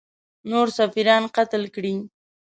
نور 0.49 0.67
سفیران 0.77 1.23
قتل 1.35 1.63
کړي. 1.75 1.95